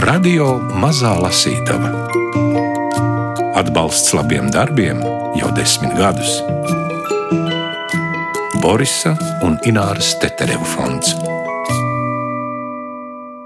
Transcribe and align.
Radio 0.00 0.54
Mazā 0.80 1.10
Lasītava 1.20 1.90
Atbalsts 3.58 4.14
labiem 4.16 4.46
darbiem 4.48 5.02
jau 5.36 5.48
desmit 5.52 5.92
gadus. 5.98 6.38
Borisa 8.62 9.12
un 9.44 9.58
Ināras 9.68 10.14
Tetereva 10.22 10.64
fonds. 10.72 11.10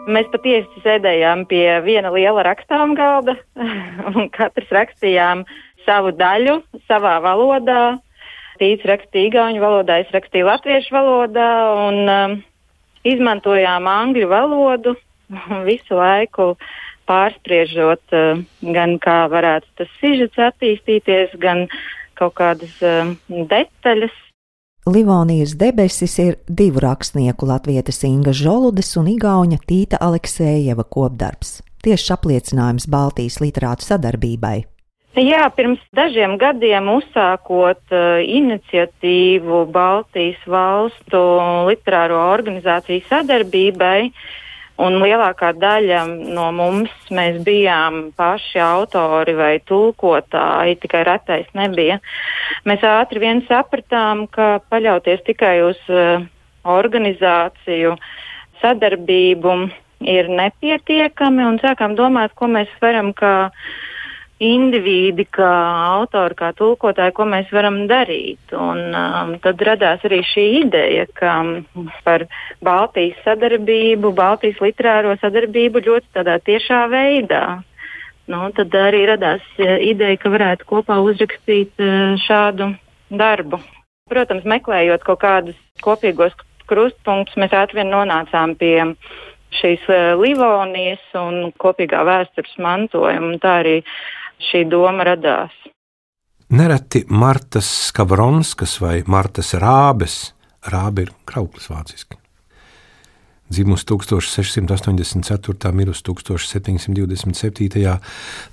Mēs 0.06 0.28
patiesi 0.30 0.84
sēdējām 0.84 1.42
pie 1.50 1.64
viena 1.86 2.12
liela 2.14 2.44
rakstām 2.46 2.94
galda, 2.94 3.34
un 4.12 4.30
katrs 4.30 4.70
rakstījām 4.78 5.42
savu 5.88 6.12
daļu 6.14 6.60
savā 6.86 7.16
valodā. 7.24 7.96
Tīts 8.60 8.86
rakstīja 8.86 9.32
igauņu 9.32 9.64
valodā, 9.64 9.98
es 10.04 10.14
rakstīju 10.14 10.46
latviešu 10.52 10.94
valodā, 10.94 11.50
un 11.88 12.14
um, 12.14 12.38
izmantojām 13.10 13.90
angļu 13.90 14.30
valodu 14.30 14.94
visu 15.70 15.98
laiku 15.98 16.54
pārspriežot 17.08 18.16
uh, 18.16 18.44
gan 18.74 18.98
kā 19.02 19.24
varētu 19.32 19.68
tas 19.80 19.96
sižets 20.00 20.40
attīstīties, 20.50 21.36
gan 21.40 21.66
kaut 22.18 22.36
kādas 22.40 22.76
uh, 22.84 23.14
detaļas. 23.28 24.14
Livonijas 24.84 25.54
debesis 25.56 26.18
ir 26.20 26.34
divu 26.44 26.82
rakstnieku 26.84 27.46
latvietes 27.48 28.02
Inga 28.04 28.34
Žoludes 28.36 28.90
un 29.00 29.08
Igauņa 29.14 29.62
Tīta 29.64 30.00
Aleksējeva 30.04 30.84
kopdarbs. 30.84 31.62
Tieši 31.84 32.12
apliecinājums 32.12 32.86
Baltijas 32.92 33.40
literātu 33.40 33.86
sadarbībai. 33.88 34.58
Jā, 35.14 35.44
pirms 35.54 35.78
dažiem 35.94 36.34
gadiem 36.40 36.88
uzsākot 36.90 37.92
uh, 37.94 38.18
iniciatīvu 38.18 39.60
Baltijas 39.70 40.40
valstu 40.50 41.20
literāro 41.68 42.18
organizāciju 42.32 43.04
sadarbībai, 43.06 44.10
un 44.82 44.98
lielākā 45.02 45.52
daļa 45.58 46.00
no 46.34 46.48
mums 46.54 46.92
bijām 47.46 48.10
paši 48.16 48.60
autori 48.62 49.34
vai 49.38 49.52
tulkotāji, 49.68 50.80
tikai 50.82 51.04
retais 51.06 51.46
nebija. 51.54 52.00
Mēs 52.66 52.82
ātri 52.82 53.22
vien 53.22 53.44
sapratām, 53.48 54.26
ka 54.26 54.58
paļauties 54.70 55.22
tikai 55.28 55.56
uz 55.68 55.78
uh, 55.92 56.24
organizāciju 56.64 57.94
sadarbību 58.62 59.56
ir 60.10 60.28
nepietiekami, 60.28 61.44
un 61.46 61.58
sākām 61.62 61.94
domāt, 61.98 62.34
ko 62.34 62.48
mēs 62.50 62.70
varam 62.82 63.12
kā 63.16 63.52
indivīdi, 64.42 65.26
kā 65.30 65.50
autori, 65.94 66.34
kā 66.38 66.50
tulkotāji, 66.58 67.14
ko 67.14 67.26
mēs 67.30 67.50
varam 67.54 67.84
darīt. 67.90 68.40
Un, 68.50 68.80
um, 68.90 69.34
tad 69.42 69.62
radās 69.62 70.02
arī 70.06 70.22
šī 70.26 70.46
ideja, 70.64 71.06
ka 71.14 71.36
um, 71.42 71.86
par 72.06 72.26
Baltijas 72.64 73.20
sadarbību, 73.26 74.10
Baltijas 74.16 74.58
literāro 74.64 75.14
sadarbību 75.22 75.84
ļoti 75.86 76.10
tādā 76.18 76.40
tiešā 76.42 76.84
veidā. 76.90 77.44
Nu, 78.30 78.48
tad 78.56 78.74
arī 78.74 79.04
radās 79.12 79.44
uh, 79.60 79.76
ideja, 79.84 80.18
ka 80.18 80.32
varētu 80.34 80.66
kopā 80.66 80.98
uzrakstīt 81.04 81.78
uh, 81.78 82.16
šādu 82.24 82.72
darbu. 83.14 83.62
Protams, 84.10 84.44
meklējot 84.48 85.04
kaut 85.06 85.22
kādus 85.22 85.60
kopīgos 85.84 86.34
krustpunktus, 86.68 87.36
mēs 87.40 87.54
ātri 87.54 87.82
vien 87.82 87.92
nonācām 87.92 88.56
pie 88.58 88.78
šīs 89.60 89.86
uh, 89.86 90.16
Livonijas 90.18 91.04
un 91.20 91.52
kopīgā 91.60 92.02
vēstures 92.08 92.58
mantojuma. 92.58 93.38
Tā 93.38 93.60
arī 93.62 93.78
šī 94.50 94.64
doma 94.70 95.04
radās. 95.06 95.54
Nereti 96.54 97.04
Martas 97.08 97.66
Skavronskas 97.88 98.80
vai 98.80 99.02
Martas 99.06 99.54
Rābes, 99.58 100.34
Rābe 100.70 101.02
ir 101.06 101.10
krauklis 101.28 101.70
vāciski. 101.72 102.16
Dzimusi 103.48 103.84
1684. 103.84 105.72
mirus 105.72 106.02
1727. 106.02 107.98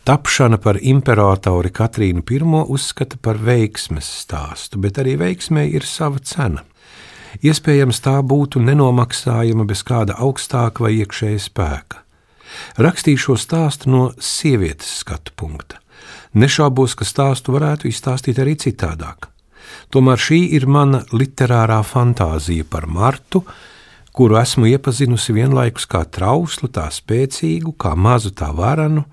tapšana 0.03 0.57
par 0.57 0.77
imperatori 0.81 1.69
Katrīnu 1.69 2.21
I 2.29 2.41
uzskata 2.67 3.17
par 3.21 3.37
veiksmes 3.37 4.05
stāstu, 4.23 4.77
bet 4.77 4.97
arī 4.97 5.17
veiksmē 5.17 5.67
ir 5.71 5.83
sava 5.83 6.19
cena. 6.19 6.63
Iespējams, 7.41 8.01
tā 8.03 8.21
būtu 8.21 8.59
nenomaksājama 8.59 9.65
bez 9.65 9.83
kāda 9.83 10.13
augstāka 10.19 10.83
vai 10.83 10.91
iekšēja 10.99 11.39
spēka. 11.39 12.03
Rakstīju 12.77 13.17
šo 13.17 13.35
stāstu 13.39 13.89
no 13.89 14.11
sievietes 14.19 14.99
skatu 14.99 15.31
punkta. 15.35 15.80
Nešaubos, 16.33 16.95
ka 16.95 17.07
stāstu 17.07 17.55
varētu 17.55 17.89
izstāstīt 17.89 18.39
arī 18.41 18.55
citādāk. 18.59 19.27
Tomēr 19.91 20.19
šī 20.19 20.39
ir 20.55 20.67
mana 20.67 21.03
literārā 21.11 21.81
fantāzija 21.87 22.67
par 22.69 22.87
Martu, 22.87 23.43
kuru 24.15 24.37
esmu 24.41 24.67
iepazinusi 24.71 25.35
vienlaikus 25.35 25.87
kā 25.87 26.03
trauslu, 26.05 26.69
tā 26.71 26.87
spēcīgu, 26.91 27.75
kā 27.79 27.95
mazu, 27.95 28.33
tā 28.35 28.51
varanu, 28.55 29.05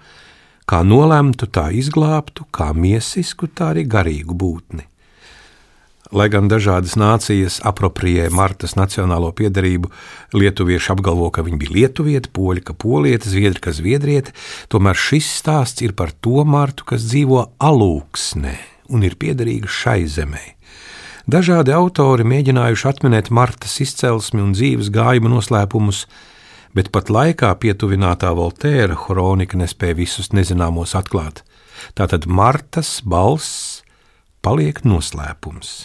kā 0.68 0.82
nolemtu, 0.86 1.46
tā 1.46 1.68
izglābtu, 1.74 2.46
kā 2.54 2.72
miesisku, 2.74 3.48
tā 3.48 3.72
arī 3.74 3.86
garīgu 3.86 4.34
būtni. 4.38 4.86
Lai 6.08 6.30
gan 6.32 6.46
dažādas 6.48 6.94
nācijas 6.96 7.58
apropriē 7.68 8.30
Martas 8.32 8.78
nacionālo 8.78 9.28
piedarību, 9.36 9.90
lietuvieši 10.32 10.94
apgalvo, 10.94 11.28
ka 11.28 11.42
viņa 11.44 11.58
bija 11.60 11.74
lietuvieta, 11.74 12.30
poļi, 12.32 12.62
ka 12.64 12.72
polieta, 12.72 13.28
zviedri, 13.28 13.60
ka 13.60 13.74
zviedriete, 13.76 14.32
tomēr 14.72 14.96
šis 14.96 15.28
stāsts 15.42 15.84
ir 15.84 15.92
par 15.98 16.14
to 16.24 16.46
Martu, 16.48 16.86
kas 16.88 17.04
dzīvo 17.10 17.42
alūksnē 17.60 18.54
un 18.88 19.04
ir 19.04 19.18
piederīga 19.20 19.68
šai 19.68 20.06
zemē. 20.08 20.40
Dažādi 21.28 21.74
autori 21.76 22.24
mēģinājuši 22.24 22.88
atminēt 22.88 23.28
Martas 23.28 23.76
izcelsmi 23.84 24.40
un 24.40 24.56
dzīves 24.56 24.88
gājuma 24.94 25.28
noslēpumus, 25.34 26.06
bet 26.72 26.88
pat 26.94 27.12
laikā 27.12 27.52
pietuvinātā 27.60 28.32
Voltēra 28.32 28.96
kronika 28.96 29.60
nespēja 29.60 30.00
visus 30.00 30.32
nezināmos 30.32 30.96
atklāt. 30.96 31.44
Tātad 31.92 32.24
Martas 32.24 33.02
balss 33.04 33.84
paliek 34.40 34.80
noslēpums 34.88 35.76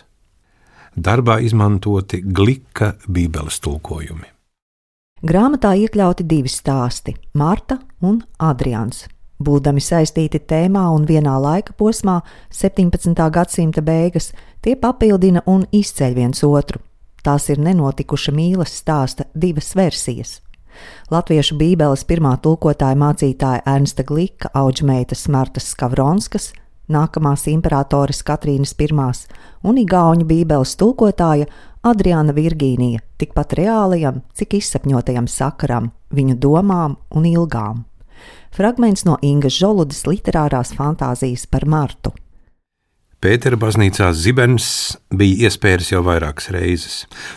darbā 0.96 1.40
izmantoti 1.42 2.22
glika 2.22 2.94
Bībeles 3.08 3.59
tulkojumi. 3.64 4.30
Grāmatā 5.24 5.74
iekļauti 5.80 6.26
divi 6.28 6.50
stāsti- 6.52 7.16
Marta 7.42 7.80
un 8.02 8.22
Adrians. 8.40 9.08
Būdami 9.40 9.82
saistīti 9.82 10.40
tēmā 10.40 10.84
un 10.96 11.06
vienā 11.06 11.36
laika 11.42 11.74
posmā, 11.74 12.22
17. 12.52 13.30
gadsimta 13.30 13.82
beigas, 13.82 14.34
tie 14.62 14.76
papildina 14.76 15.42
un 15.46 15.66
izceļ 15.72 16.14
viens 16.16 16.44
otru. 16.44 16.80
Tās 17.24 17.50
ir 17.50 17.58
nenotikuša 17.58 18.32
mīlas 18.32 18.84
stāsta 18.84 19.26
divas 19.34 19.74
versijas. 19.76 20.42
Latviešu 21.12 21.56
Bībeles 21.56 22.03
pirmā 22.03 22.38
tulkotāja 22.42 22.96
mācītāja 22.96 23.62
Ernsta 23.66 24.03
Glika, 24.03 24.50
auģmeitas 24.53 25.28
Martas 25.30 25.74
Skavronskas, 25.74 26.52
nākamās 26.92 27.48
imperatoris 27.48 28.24
Katrīnas 28.26 28.76
I 28.80 28.90
un 29.64 29.78
Igauņu 29.78 30.26
bībeles 30.26 30.76
tulkotāja 30.76 31.48
Adriana 31.84 32.34
Virgīnija 32.34 33.00
tikpat 33.18 33.54
reālajam, 33.60 34.22
cik 34.34 34.54
izsapņotajam 34.60 35.28
sakaram, 35.28 35.92
viņu 36.12 36.36
domām 36.40 36.98
un 37.12 37.26
ilgām. 37.26 37.86
Fragments 38.54 39.06
no 39.06 39.18
Ingas 39.22 39.58
Žoludas 39.58 40.06
literārās 40.06 40.74
fantāzijas 40.78 41.48
par 41.50 41.66
Martu. 41.66 42.14
Pētera 43.24 43.56
baznīcā 43.56 44.12
zibens 44.14 44.98
bija 45.08 45.48
iespējas 45.48 45.94
jau 45.94 46.04
vairākas 46.04 46.52
reizes, 46.52 46.96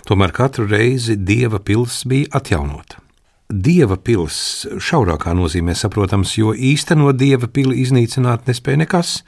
tomēr 0.09 0.35
katru 0.35 0.67
reizi 0.67 1.15
dieva 1.17 1.61
pils 1.63 2.03
bija 2.11 2.27
atjaunota. 2.41 3.06
Dieva 3.47 3.95
pils 3.95 4.67
šaurākā 4.83 5.31
nozīmē 5.39 5.77
saprotams, 5.79 6.33
jo 6.35 6.51
īstenot 6.51 7.15
dieva 7.15 7.47
pili 7.47 7.79
iznīcināt 7.85 8.49
nespēja 8.51 8.81
nekas, 8.83 9.21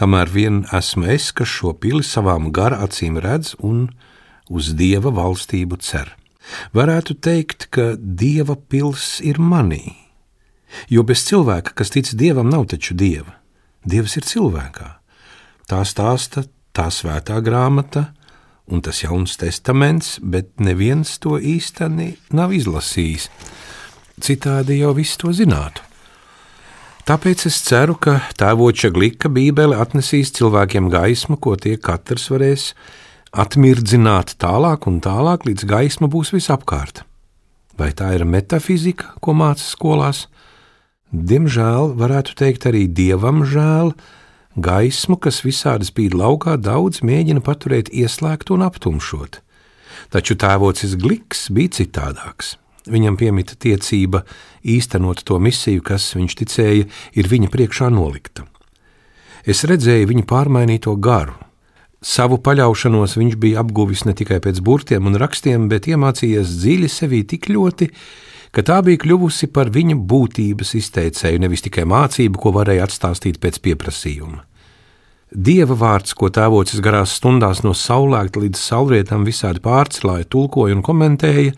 kamēr 0.00 0.32
vien 0.32 0.62
esmu 0.72 1.10
es, 1.12 1.28
kas 1.36 1.52
šo 1.52 1.74
pili 1.76 2.00
savām 2.00 2.48
gara 2.56 2.80
acīm 2.86 3.18
redz 3.20 3.52
un 3.60 3.90
uz 4.48 4.72
dieva 4.72 5.12
valstību 5.12 5.76
cer. 5.76 6.14
Varētu 6.72 7.18
teikt, 7.20 7.68
ka 7.68 7.92
dieva 8.00 8.56
pils 8.56 9.20
ir 9.20 9.36
manī, 9.36 9.92
jo 10.88 11.04
bez 11.04 11.26
cilvēka, 11.28 11.76
kas 11.76 11.92
tic 11.92 12.14
dievam, 12.16 12.48
nav 12.48 12.64
taču 12.72 12.96
dieva. 12.96 13.36
Dievs 13.84 14.16
ir 14.16 14.24
cilvēkā. 14.24 14.88
Tā 15.68 15.84
stāsta 15.84 16.46
tā 16.72 16.88
svētā 16.88 17.36
grāmata, 17.44 18.13
un 18.70 18.80
tas 18.84 19.02
jauns 19.02 19.36
testaments, 19.40 20.18
bet 20.22 20.52
neviens 20.60 21.18
to 21.20 21.38
īstenībā 21.38 22.36
nav 22.36 22.54
izlasījis. 22.56 23.28
Citādi 24.20 24.80
jau 24.80 24.94
viss 24.96 25.18
to 25.20 25.32
zinātu. 25.34 25.82
Tāpēc 27.04 27.42
es 27.50 27.58
ceru, 27.60 27.98
ka 28.00 28.16
tēvoča 28.40 28.88
glika 28.94 29.28
Bībele 29.28 29.76
atnesīs 29.76 30.30
cilvēkiem 30.38 30.86
gaismu, 30.88 31.36
ko 31.36 31.52
tie 31.60 31.76
katrs 31.76 32.30
varēs 32.32 32.70
atmirdzināt 33.34 34.38
tālāk 34.40 34.86
un 34.88 35.02
tālāk, 35.04 35.44
līdz 35.44 35.66
gaisma 35.68 36.08
būs 36.08 36.32
visapkārt. 36.32 37.02
Vai 37.76 37.90
tā 37.92 38.14
ir 38.16 38.24
metafizika, 38.24 39.12
ko 39.20 39.34
māca 39.36 39.60
skolās? 39.60 40.28
Diemžēl, 41.12 41.92
varētu 41.98 42.38
teikt, 42.38 42.64
arī 42.70 42.86
dievam 42.88 43.42
žēl, 43.44 43.92
Gaismu, 44.54 45.16
kas 45.18 45.40
visādi 45.42 45.88
spīd 45.88 46.14
laukā, 46.14 46.54
daudz 46.62 47.00
mēģina 47.02 47.42
paturēt 47.42 47.88
ieslēgtu 47.90 48.54
un 48.54 48.62
aptumšot. 48.68 49.40
Taču 50.14 50.36
tēvocis 50.38 50.94
Gliks 51.00 51.48
bija 51.50 51.74
citādāks. 51.80 52.56
viņam 52.86 53.16
piemita 53.16 53.56
tiecība 53.56 54.24
īstenot 54.62 55.24
to 55.24 55.38
misiju, 55.40 55.80
kas, 55.82 56.14
viņš 56.14 56.34
ticēja, 56.36 56.84
ir 57.16 57.28
viņa 57.28 57.48
priekšā 57.48 57.88
nolikta. 57.90 58.44
Es 59.46 59.64
redzēju 59.64 60.06
viņa 60.10 60.24
pārmainīto 60.28 60.94
garu. 60.96 61.34
Savu 62.04 62.36
paļaušanos 62.36 63.16
viņš 63.16 63.36
bija 63.40 63.62
apguvis 63.64 64.04
ne 64.04 64.12
tikai 64.12 64.38
pēc 64.44 64.60
burtiem 64.60 65.06
un 65.08 65.16
rakstiem, 65.16 65.68
bet 65.72 65.88
iemācījies 65.88 66.58
dziļi 66.60 66.90
sevī 66.92 67.22
tik 67.24 67.48
ļoti, 67.48 67.88
ka 68.54 68.62
tā 68.62 68.80
bija 68.86 69.02
kļuvusi 69.02 69.50
par 69.54 69.70
viņa 69.74 69.96
būtības 70.10 70.74
izteicēju, 70.78 71.42
nevis 71.42 71.64
tikai 71.66 71.86
mācību, 71.90 72.40
ko 72.40 72.54
varēja 72.54 72.86
atstāstīt 72.86 73.40
pēc 73.42 73.60
pieprasījuma. 73.64 74.44
Dieva 75.34 75.74
vārds, 75.74 76.14
ko 76.14 76.28
tēvocis 76.30 76.82
garās 76.84 77.16
stundās 77.18 77.64
no 77.66 77.72
saulēkta 77.74 78.38
līdz 78.44 78.60
saulrietam 78.60 79.24
visādi 79.26 79.62
pārcēlāja, 79.64 80.28
tulkoja 80.30 80.76
un 80.76 80.84
komentēja, 80.86 81.56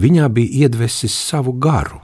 viņā 0.00 0.30
bija 0.32 0.64
iedvesis 0.64 1.12
savu 1.28 1.52
garu. 1.52 2.00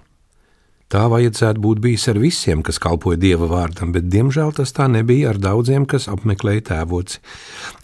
Tā 0.88 1.02
vajadzētu 1.12 1.60
būt 1.60 1.80
bijis 1.84 2.06
ar 2.08 2.20
visiem, 2.20 2.60
kas 2.64 2.80
kalpoja 2.80 3.20
dieva 3.20 3.48
vārdam, 3.48 3.90
bet 3.92 4.06
diemžēl 4.08 4.54
tas 4.56 4.72
tā 4.76 4.86
nebija 4.88 5.34
ar 5.34 5.40
daudziem, 5.40 5.84
kas 5.88 6.08
apmeklēja 6.08 6.64
tēvoci. 6.70 7.20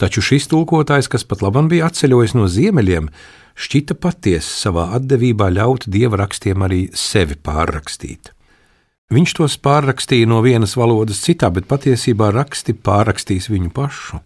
Taču 0.01 0.23
šis 0.25 0.49
tulkotājs, 0.49 1.09
kas 1.09 1.25
pat 1.25 1.43
labam 1.45 1.69
bija 1.69 1.89
atceļojis 1.89 2.33
no 2.37 2.47
ziemeļiem, 2.49 3.09
šķita 3.55 3.95
patiesi 3.99 4.51
savā 4.61 4.89
atdevībā 4.97 5.49
ļaut 5.55 5.87
dieva 5.91 6.19
rakstiem 6.23 6.65
arī 6.67 6.81
sevi 6.93 7.37
pārrakstīt. 7.39 8.31
Viņš 9.13 9.35
tos 9.37 9.55
pārrakstīja 9.61 10.27
no 10.27 10.41
vienas 10.41 10.73
valodas 10.75 11.21
citā, 11.21 11.51
bet 11.53 11.67
patiesībā 11.69 12.31
raksti 12.33 12.73
pārrakstīs 12.73 13.51
viņu 13.53 13.69
pašu. 13.75 14.19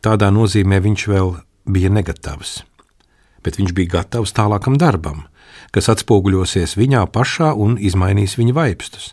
Tādā 0.00 0.30
nozīmē 0.30 0.78
viņš 0.84 1.06
vēl 1.10 1.32
bija 1.66 1.90
negatavs, 1.90 2.60
bet 3.42 3.58
viņš 3.58 3.74
bija 3.74 3.96
gatavs 3.98 4.32
tālākam 4.36 4.78
darbam, 4.78 5.24
kas 5.74 5.90
atspoguļosies 5.90 6.76
viņā 6.78 7.02
pašā 7.10 7.50
un 7.58 7.74
izmainīs 7.82 8.38
viņa 8.38 8.54
vaipstus. 8.54 9.10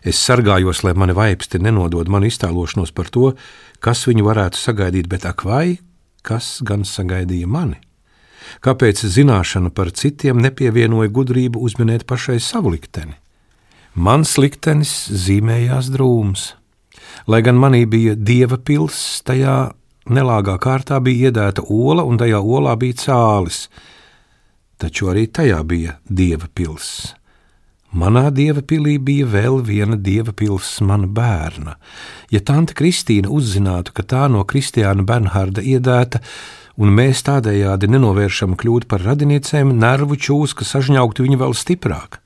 Es 0.00 0.16
sargājos, 0.16 0.80
lai 0.80 0.94
mani 0.96 1.12
vaipsti 1.12 1.60
nenodod 1.60 2.08
manu 2.08 2.30
iztēlošanos 2.30 2.94
par 2.96 3.12
to, 3.12 3.34
kas 3.84 4.06
viņu 4.08 4.24
varētu 4.24 4.56
sagaidīt, 4.56 5.12
bet 5.12 5.28
ak, 5.28 5.44
vai 5.44 5.76
kas 6.24 6.62
gan 6.64 6.88
sagaidīja 6.88 7.44
mani? 7.44 7.76
Kāpēc 8.64 9.02
zināšana 9.06 9.70
par 9.74 9.92
citiem 9.94 10.40
nepievienoja 10.42 11.10
gudrību 11.14 11.62
uzminēt 11.62 12.06
pašai 12.10 12.40
savu 12.42 12.74
likteni? 12.74 13.16
Mans 13.94 14.36
liktenis 14.38 14.94
zīmējās 15.10 15.90
drūms. 15.94 16.54
Lai 17.30 17.40
gan 17.42 17.58
manī 17.58 17.84
bija 17.90 18.14
dieva 18.14 18.58
pilsēta, 18.58 19.32
tajā 19.32 19.54
nelāgā 20.10 20.56
kārtā 20.62 21.00
bija 21.02 21.30
iedēta 21.30 21.64
ola, 21.66 22.04
un 22.06 22.18
tajā 22.18 22.38
olā 22.38 22.76
bija 22.78 22.98
cālis, 23.04 23.64
taču 24.80 25.10
arī 25.12 25.26
tajā 25.26 25.62
bija 25.66 25.98
dieva 26.06 26.48
pilsēta. 26.48 27.16
Manā 27.90 28.28
dieva 28.30 28.62
pilī 28.62 29.00
bija 29.02 29.26
vēl 29.26 29.56
viena 29.66 29.96
dieva 29.98 30.30
pilsēta, 30.30 30.86
mana 30.86 31.08
bērna. 31.10 31.74
Ja 32.30 32.38
tante 32.38 32.76
Kristīna 32.78 33.26
uzzinātu, 33.34 33.90
ka 33.90 34.04
tā 34.06 34.28
no 34.30 34.44
Kristiāna 34.46 35.02
Bernharda 35.02 35.64
iedēta, 35.66 36.20
un 36.80 36.94
mēs 36.96 37.20
tādējādi 37.26 37.90
nenovēršam 37.92 38.56
kļūt 38.60 38.88
par 38.88 39.04
radiniecēm, 39.04 39.74
nervu 39.76 40.16
čūska 40.16 40.64
sažņaugtu 40.64 41.26
viņu 41.26 41.40
vēl 41.42 41.56
stiprāk. 41.56 42.20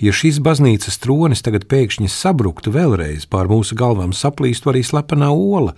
Ja 0.00 0.14
šīs 0.16 0.38
baznīcas 0.40 0.96
tronis 1.02 1.42
tagad 1.44 1.66
pēkšņi 1.68 2.08
sabruktu 2.08 2.72
vēlreiz, 2.72 3.26
pār 3.28 3.50
mūsu 3.50 3.76
galvām 3.76 4.14
saplīstu 4.16 4.70
arī 4.72 4.80
slepenā 4.86 5.28
ola, 5.34 5.74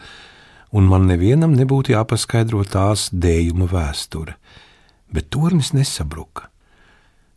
un 0.71 0.87
man 0.87 1.09
nevienam 1.09 1.57
nebūtu 1.59 1.97
jāpaskaidro 1.97 2.63
tās 2.69 3.09
dējuma 3.11 3.67
vēsture. 3.73 4.37
Bet 5.13 5.33
tornis 5.35 5.73
nesabruka. 5.75 6.53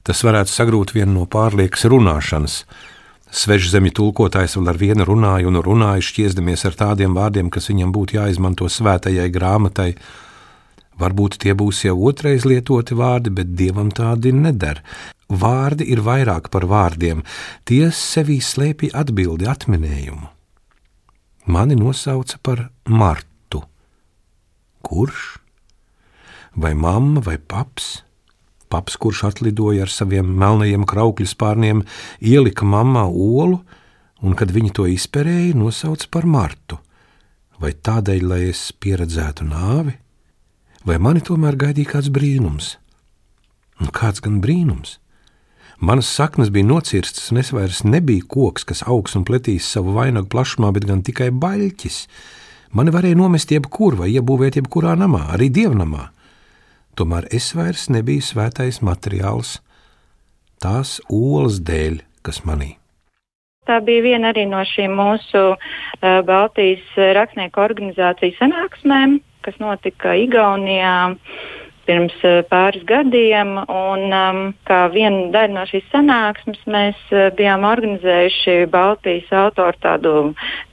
Tas 0.06 0.22
varētu 0.22 0.52
sagrūt 0.54 0.94
vienu 0.94 1.16
no 1.16 1.26
pārliekas 1.26 1.88
runāšanas. 1.90 2.60
Svežzemju 3.36 3.96
tulkotājs 3.98 4.54
vēl 4.60 4.70
ar 4.70 4.78
vienu 4.78 5.08
runāja 5.08 5.50
un 5.50 5.58
runāja, 5.66 6.06
šķiesdamies 6.06 6.68
ar 6.70 6.78
tādiem 6.78 7.18
vārdiem, 7.18 7.50
kas 7.50 7.72
viņam 7.72 7.90
būtu 7.96 8.20
jāizmanto 8.20 8.70
svētajai 8.70 9.26
grāmatai, 9.34 9.96
Varbūt 11.02 11.40
tie 11.44 11.54
būs 11.58 11.84
jau 11.84 11.96
otrais 12.08 12.46
lietoti 12.48 12.96
vārdi, 12.96 13.34
bet 13.36 13.52
dievam 13.60 13.92
tādi 13.92 14.32
neder. 14.32 14.80
Vārdi 15.28 15.88
ir 15.92 16.04
vairāk 16.06 16.48
par 16.54 16.68
vārdiem, 16.70 17.24
tie 17.68 17.90
sevī 17.92 18.38
slēpj 18.40 18.94
atbildi, 18.96 19.50
atminējumu. 19.50 20.30
Mani 21.46 21.76
nosauca 21.78 22.40
par 22.42 22.70
Martu. 22.88 23.62
Kurš? 24.86 25.38
Vai 26.56 26.74
mamma 26.74 27.22
vai 27.26 27.38
paps? 27.38 28.06
Paps, 28.70 28.96
kurš 28.98 29.26
atlidoja 29.28 29.84
ar 29.86 29.92
saviem 29.92 30.30
melnajiem 30.40 30.88
kraukļu 30.90 31.28
spārniem, 31.30 31.84
ielika 32.22 32.66
mammā 32.66 33.04
olu, 33.10 33.60
un, 34.24 34.34
kad 34.34 34.54
viņi 34.54 34.72
to 34.74 34.88
izperēja, 34.90 35.54
nosauca 35.60 36.10
par 36.10 36.26
Martu. 36.26 36.80
Vai 37.62 37.76
tādēļ, 37.76 38.26
lai 38.26 38.42
es 38.50 38.72
pieredzētu 38.80 39.46
nāvi? 39.48 40.00
Vai 40.86 41.00
mani 41.02 41.24
tomēr 41.26 41.58
gaidīja 41.60 41.96
kāds 41.96 42.12
brīnums? 42.14 42.76
Un 43.82 43.92
kāds 43.92 44.22
gan 44.24 44.40
brīnums? 44.44 45.00
Manas 45.80 46.08
saknes 46.08 46.52
bija 46.56 46.70
nocirstas, 46.70 47.32
un 47.34 47.42
es 47.42 47.52
vairs 47.52 47.84
nebiju 47.84 48.24
koks, 48.32 48.64
kas 48.64 48.86
augs 48.88 49.18
un 49.20 49.26
pletīs 49.28 49.68
savu 49.68 49.98
vainagu 49.98 50.30
plašumā, 50.32 50.72
bet 50.72 50.88
gan 50.88 51.04
tikai 51.04 51.34
baļķis. 51.36 51.98
Mani 52.76 52.94
varēja 52.96 53.20
nomest 53.20 53.52
jebkur 53.52 53.98
vai 54.00 54.14
iebūvēt 54.14 54.62
jebkurā 54.62 54.96
namā, 55.00 55.26
arī 55.36 55.50
dievnamā. 55.52 56.10
Tomēr 56.96 57.28
es 57.36 57.52
vairs 57.58 57.90
nebiju 57.92 58.24
svētais 58.24 58.80
materiāls 58.80 59.58
tās 60.64 60.98
olas 61.12 61.60
dēļ, 61.60 62.00
kas 62.24 62.46
manī. 62.48 62.76
Tā 63.68 63.82
bija 63.84 64.04
viena 64.06 64.30
arī 64.32 64.46
no 64.48 64.62
šīm 64.64 64.94
mūsu 64.96 65.42
uh, 65.56 65.58
Baltijas 66.28 66.86
rakstnieku 67.18 67.60
organizācijas 67.64 68.38
sanāksmēm, 68.40 69.18
kas 69.46 69.62
notika 69.62 70.18
Igaunijā 70.20 70.96
pirms 71.86 72.16
eh, 72.26 72.42
pāris 72.50 72.84
gadiem. 72.88 73.56
Un, 73.62 74.06
um, 74.10 74.42
kā 74.68 74.86
viena 74.94 75.30
daļa 75.34 75.54
no 75.54 75.66
šīs 75.70 75.88
sanāksmes, 75.94 76.62
mēs 76.70 77.00
uh, 77.14 77.28
bijām 77.38 77.66
organizējuši 77.68 78.58
Baltijas 78.74 79.32
autoru 79.36 79.82
tādu 79.84 80.14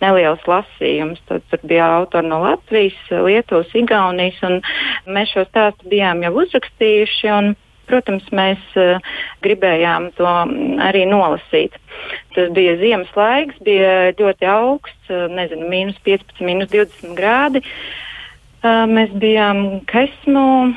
nelielu 0.03 0.39
lasījumu. 0.49 1.19
Tad 1.29 1.45
tur 1.51 1.67
bija 1.69 1.91
autori 1.99 2.31
no 2.31 2.43
Latvijas, 2.45 3.01
Lietuvas, 3.11 3.73
Igaunijas, 3.77 4.41
un 4.49 4.63
mēs 5.13 5.35
šo 5.35 5.47
stāstu 5.51 5.93
bijām 5.93 6.25
jau 6.27 6.35
uzrakstījuši. 6.45 7.29
Un, 7.37 7.55
protams, 7.91 8.25
mēs 8.33 8.61
uh, 8.79 9.03
gribējām 9.45 10.13
to 10.17 10.29
arī 10.87 11.03
nolasīt. 11.11 11.75
Tas 12.33 12.49
bija 12.57 12.79
ziemas 12.81 13.11
laiks, 13.19 13.59
bija 13.67 14.15
ļoti 14.17 14.49
augsts, 14.49 15.11
uh, 15.11 15.27
nezinu, 15.29 15.69
mīnus 15.69 15.99
15, 16.07 16.41
mīnus 16.47 16.73
20 16.73 17.19
grādi. 17.19 17.61
Uh, 17.61 18.09
Mēs 18.63 19.11
bijām 19.19 19.83
Kesmu. 19.91 20.75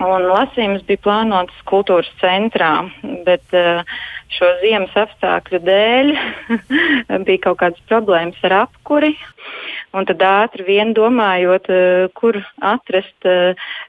Un 0.00 0.22
lasījums 0.24 0.82
bija 0.88 1.00
plānots 1.04 1.56
kultūras 1.68 2.08
centrā, 2.22 2.86
bet 3.26 3.44
šo 4.32 4.48
ziemas 4.62 4.94
apstākļu 4.96 5.60
dēļ 5.66 6.12
bija 7.26 7.42
kaut 7.44 7.58
kādas 7.60 7.82
problēmas 7.88 8.40
ar 8.48 8.54
apkuri. 8.62 9.12
Un 9.92 10.08
tad 10.08 10.22
ātri 10.24 10.64
vien 10.68 10.94
domājot, 10.96 11.68
kur 12.16 12.38
atrast 12.64 13.28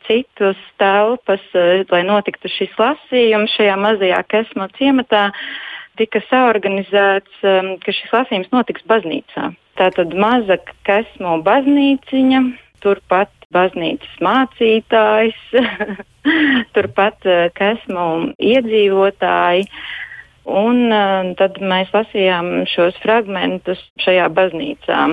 citus 0.07 0.59
telpas, 0.81 1.43
lai 1.91 2.01
notiktu 2.07 2.51
šis 2.51 2.75
lasījums 2.79 3.55
šajā 3.55 3.77
mazajā 3.79 4.23
Kesmo 4.31 4.67
ciematā, 4.79 5.29
tika 5.99 6.23
saorganizēts, 6.27 7.39
ka 7.39 7.95
šis 7.95 8.11
lasījums 8.15 8.51
notiks 8.55 8.83
baznīcā. 8.87 9.53
Tā 9.79 9.87
tad 9.95 10.11
maza 10.15 10.59
Kesmo 10.87 11.37
baznīciņa 11.47 12.43
turpat 12.83 13.31
baznīcas 13.51 14.21
mācītājs, 14.23 15.41
turpat 16.75 17.27
eh, 17.27 17.49
esmu 17.71 18.05
iedzīvotāji. 18.37 19.67
Un 20.51 20.87
uh, 20.89 21.27
tad 21.37 21.59
mēs 21.61 21.91
lasījām 21.93 22.63
šos 22.65 22.95
fragmentus 23.03 23.81
šajā 24.01 24.25
baznīcā. 24.33 25.03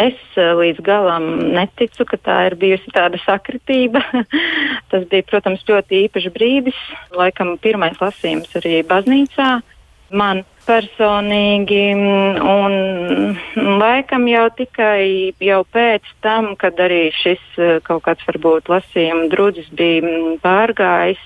Es 0.00 0.16
uh, 0.38 0.54
līdz 0.56 0.80
galam 0.86 1.26
neticu, 1.52 2.06
ka 2.08 2.16
tā 2.16 2.38
ir 2.48 2.56
bijusi 2.56 2.88
tāda 2.94 3.20
sakritība. 3.26 4.00
Tas 4.90 5.04
bija, 5.12 5.26
protams, 5.28 5.66
ļoti 5.68 6.06
īpašs 6.06 6.30
brīdis. 6.32 6.80
Laikam 7.12 7.58
pirmais 7.60 8.00
lasījums 8.00 8.56
arī 8.62 8.80
baznīcā. 8.88 9.50
Man 10.16 10.46
personīgi, 10.70 11.82
un 12.46 13.36
laikam 13.80 14.28
jau 14.30 14.46
tikai 14.54 15.32
jau 15.42 15.60
pēc 15.74 16.06
tam, 16.24 16.54
kad 16.60 16.78
arī 16.82 17.08
šis 17.16 17.42
eh, 17.58 17.78
kaut 17.86 18.04
kāds 18.06 18.26
varbūt 18.28 18.70
lasījuma 18.70 19.28
drudzis 19.32 19.70
bija 19.74 20.14
pārgājis, 20.44 21.22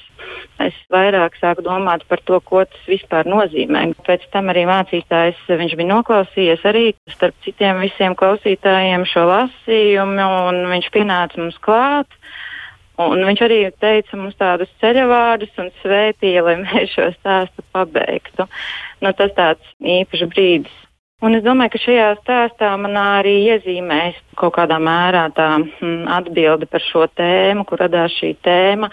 es 0.65 0.77
vairāk 0.93 1.37
sāku 1.41 1.65
domāt 1.67 2.07
par 2.09 2.23
to, 2.25 2.39
ko 2.49 2.65
tas 2.65 2.89
vispār 2.89 3.29
nozīmē. 3.29 3.87
Pēc 4.07 4.25
tam 4.33 4.49
arī 4.53 4.65
mācītājs, 4.71 5.43
viņš 5.51 5.77
bija 5.81 5.91
noklausījies 5.93 6.65
arī 6.71 6.87
starp 7.13 7.37
citiem 7.45 7.83
visiem 7.85 8.17
klausītājiem 8.17 9.05
šo 9.11 9.27
lasījumu, 9.31 10.31
un 10.49 10.65
viņš 10.73 10.91
pienāca 10.95 11.43
mums 11.43 11.61
klāt. 11.65 12.21
Un 13.03 13.25
viņš 13.27 13.41
arī 13.43 13.59
teica 13.83 14.19
mums 14.19 14.37
tādus 14.39 14.71
ceļavārdus 14.79 15.57
un 15.59 15.71
svētīja, 15.81 16.45
lai 16.47 16.55
mēs 16.63 16.93
šo 16.95 17.09
stāstu 17.17 17.65
pabeigtu. 17.75 18.47
Nu, 19.03 19.11
tas 19.19 19.35
tāds 19.35 19.73
īpašs 19.83 20.29
brīdis. 20.31 20.81
Un 21.25 21.35
es 21.39 21.43
domāju, 21.43 21.73
ka 21.75 21.81
šajā 21.81 22.09
stāstā 22.21 22.69
man 22.79 22.99
arī 23.01 23.35
iezīmēs 23.49 24.19
kaut 24.39 24.55
kādā 24.59 24.77
mērā 24.83 25.25
tā 25.35 25.49
mm, 25.59 26.05
atbilde 26.19 26.69
par 26.71 26.85
šo 26.85 27.07
tēmu, 27.19 27.65
kur 27.67 27.81
radās 27.83 28.15
šī 28.19 28.35
tēma. 28.45 28.91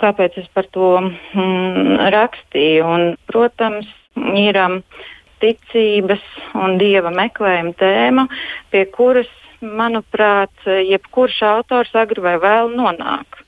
Kāpēc 0.00 0.36
es 0.40 0.48
par 0.54 0.68
to 0.72 0.92
mm, 1.02 1.96
rakstīju? 2.14 2.84
Un, 2.86 3.06
protams, 3.28 3.88
ir 4.38 4.60
um, 4.60 4.78
ticības 5.42 6.22
un 6.56 6.78
dieva 6.80 7.12
meklējuma 7.12 7.74
tēma, 7.80 8.28
pie 8.72 8.86
kuras 8.94 9.32
manuprāt, 9.62 10.52
jebkurš 10.66 11.42
autors 11.48 11.92
agri 11.96 12.22
vai 12.24 12.36
vēl 12.42 12.72
nonāk. 12.76 13.42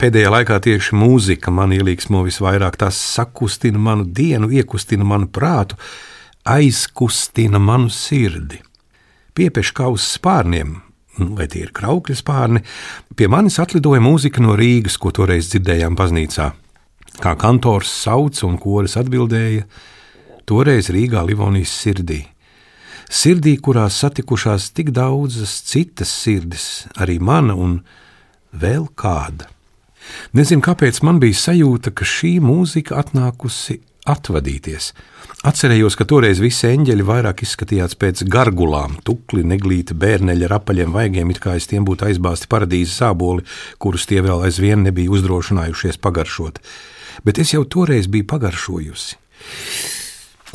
Pēdējā 0.00 0.30
laikā 0.32 0.56
tieši 0.64 0.96
mūzika 0.96 1.52
man 1.52 1.74
ielīgsmo 1.76 2.22
visvairāk. 2.24 2.78
Tas 2.80 2.96
sakustina 2.96 3.78
manu 3.78 4.06
dienu, 4.08 4.48
iekustina 4.48 5.04
manu 5.04 5.28
prātu, 5.28 5.76
aizkustina 6.48 7.60
manu 7.60 7.92
sirdi. 7.92 8.62
Piepieši 9.36 9.74
kā 9.76 9.90
uz 9.92 10.06
spārniem, 10.16 10.72
nu, 11.20 11.28
vai 11.36 11.50
tie 11.52 11.66
ir 11.66 11.74
kraukļa 11.76 12.16
spārni, 12.16 12.64
pie 13.12 13.28
manis 13.28 13.60
atlidoja 13.60 14.00
mūzika 14.00 14.40
no 14.40 14.56
Rīgas, 14.56 14.96
ko 14.96 15.12
toreiz 15.12 15.52
dzirdējām 15.52 16.00
baznīcā. 16.00 16.48
Kā 17.20 17.36
kantors 17.36 17.92
sauca 17.92 18.46
un 18.48 18.56
koris 18.56 18.96
atbildēja, 18.96 19.68
toreiz 20.48 20.88
Rīgā 20.94 21.26
Livonijas 21.28 21.76
sirdī 21.76 22.22
sirdī, 23.10 23.56
kurā 23.58 23.88
satikušās 23.90 24.70
tik 24.76 24.92
daudzas 24.94 25.58
citas 25.66 26.12
sirdis, 26.22 26.66
arī 26.96 27.18
mana 27.20 27.56
un 27.58 27.80
vēl 28.54 28.86
kāda. 28.94 29.50
Nezinu, 30.34 30.62
kāpēc 30.64 31.02
man 31.06 31.20
bija 31.22 31.38
sajūta, 31.38 31.92
ka 31.94 32.06
šī 32.08 32.38
mūzika 32.42 32.98
atnākusi 33.02 33.80
atvadīties. 34.10 34.92
Atcerējos, 35.46 35.94
ka 35.96 36.04
toreiz 36.08 36.40
visi 36.42 36.66
eņģeļi 36.68 37.04
vairāk 37.06 37.44
izskatījās 37.44 37.94
pēc 38.00 38.24
gargulām, 38.28 38.98
tukli, 39.06 39.44
neglīti 39.46 39.96
bērneļi 39.96 40.48
ar 40.48 40.56
apaļiem 40.58 40.92
vaigiem, 40.96 41.30
it 41.32 41.40
kā 41.40 41.54
es 41.60 41.68
tiem 41.70 41.86
būtu 41.88 42.08
aizbāzti 42.10 42.50
paradīzes 42.50 42.98
sāboli, 43.00 43.46
kurus 43.80 44.08
tie 44.10 44.20
vēl 44.24 44.44
aizvien 44.48 44.84
nebija 44.84 45.12
uzdrošinājušies 45.16 46.00
pagaršot. 46.04 46.60
Bet 47.24 47.40
es 47.40 47.54
jau 47.54 47.64
toreiz 47.68 48.08
biju 48.10 48.28
pagaršojusi 48.34 49.99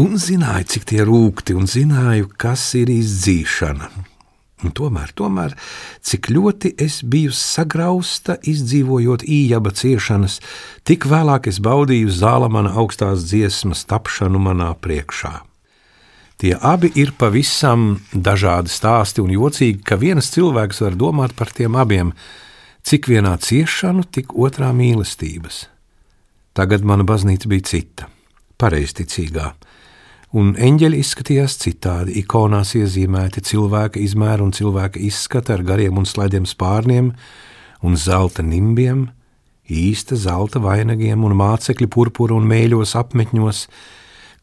un 0.02 0.18
zināju, 0.20 0.68
cik 0.74 0.86
tie 0.92 1.06
rūkti, 1.08 1.56
un 1.56 1.70
zināju, 1.70 2.30
kas 2.40 2.68
ir 2.80 2.92
izdzīšana. 2.92 3.90
Un 4.64 4.72
tomēr, 4.74 5.12
tomēr, 5.14 5.54
cik 6.02 6.30
ļoti 6.32 6.72
es 6.82 7.02
biju 7.04 7.34
sagrausta, 7.36 8.38
izdzīvojot 8.40 9.26
ījaba 9.28 9.74
ciešanas, 9.76 10.40
tik 10.88 11.06
vēlāk 11.12 11.50
es 11.52 11.60
baudīju 11.64 12.14
zāla 12.16 12.50
mana 12.50 12.72
augstās 12.80 13.28
dziesmas 13.28 13.84
tapšanu 13.90 14.40
manā 14.42 14.72
priekšā. 14.80 15.34
Tie 16.42 16.56
abi 16.56 16.90
ir 17.00 17.14
pavisam 17.16 18.00
dažādi 18.12 18.72
stāsti, 18.72 19.22
un 19.24 19.32
jocīgi, 19.36 19.84
ka 19.86 20.00
viens 20.00 20.32
cilvēks 20.34 20.82
var 20.84 20.98
domāt 21.00 21.36
par 21.36 21.52
tiem 21.56 21.78
abiem, 21.80 22.12
cik 22.84 23.08
vienā 23.12 23.36
ciešanu, 23.40 24.08
tik 24.08 24.34
otrā 24.36 24.72
mīlestības. 24.76 25.66
Tagad 26.56 26.84
mana 26.88 27.08
baznīca 27.08 27.52
bija 27.52 27.70
cita, 27.70 28.10
pareizticīgā 28.60 29.54
un 30.36 30.52
eņģeļi 30.60 31.00
izskatījās 31.00 31.56
citādi. 31.62 32.18
Ikonās 32.22 32.74
iezīmēti 32.76 33.44
cilvēka 33.48 34.02
izmēra 34.04 34.44
un 34.44 34.52
cilvēka 34.56 35.00
izskata 35.00 35.56
ar 35.56 35.64
gariem 35.68 36.02
un 36.02 36.08
slaidiem 36.08 36.48
spārniem 36.50 37.14
un 37.86 37.96
zelta 38.00 38.44
nimbiem, 38.44 39.08
īsta 39.72 40.18
zelta 40.20 40.60
vainagiem 40.64 41.24
un 41.24 41.38
mācekļu 41.40 41.88
purpura 41.92 42.36
un 42.36 42.48
mēļos 42.50 42.96
apmetņos. 43.00 43.66